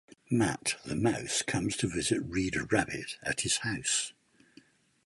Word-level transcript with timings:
Mat 0.31 0.77
the 0.83 0.95
Mouse 0.95 1.43
comes 1.43 1.77
to 1.77 1.87
visit 1.87 2.23
Reader 2.23 2.63
Rabbit 2.71 3.19
at 3.21 3.41
his 3.41 3.57
house. 3.57 4.13